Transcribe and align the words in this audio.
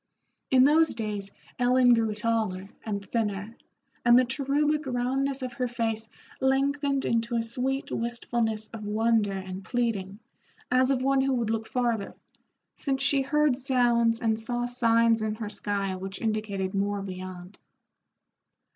In 0.49 0.63
those 0.63 0.95
days 0.95 1.29
Ellen 1.59 1.93
grew 1.93 2.15
taller 2.15 2.69
and 2.83 3.05
thinner, 3.07 3.55
and 4.03 4.17
the 4.17 4.25
cherubic 4.25 4.87
roundness 4.87 5.43
of 5.43 5.53
her 5.53 5.67
face 5.67 6.09
lengthened 6.39 7.05
into 7.05 7.35
a 7.35 7.43
sweet 7.43 7.91
wistfulness 7.91 8.67
of 8.73 8.83
wonder 8.83 9.31
and 9.33 9.63
pleading, 9.63 10.17
as 10.71 10.89
of 10.89 11.03
one 11.03 11.21
who 11.21 11.35
would 11.35 11.51
look 11.51 11.67
farther, 11.67 12.15
since 12.77 13.03
she 13.03 13.21
heard 13.21 13.59
sounds 13.59 14.21
and 14.21 14.39
saw 14.39 14.65
signs 14.65 15.21
in 15.21 15.35
her 15.35 15.49
sky 15.51 15.95
which 15.95 16.19
indicated 16.19 16.73
more 16.73 17.03
beyond. 17.03 17.59